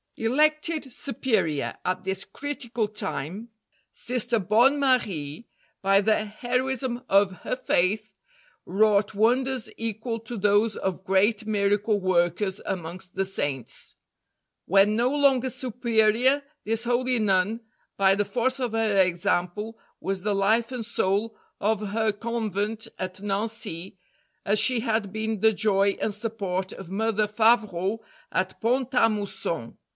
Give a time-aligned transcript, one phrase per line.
[0.17, 3.49] Elected Superior at this critical time,
[3.91, 5.47] Sister Bonne Marie,
[5.81, 8.11] by the heroism of her faith,
[8.65, 13.95] wrought wonders equal to those of great miracle workers amongst the Saints.
[14.65, 17.61] When no longer Superior, this holy Nun,
[17.97, 23.21] by the force of her example, was the life and soul of her Convent at
[23.21, 23.97] Nancy,
[24.45, 27.99] as she had been the joy and support of Mother Favrot
[28.31, 29.77] at Pont a Mousson.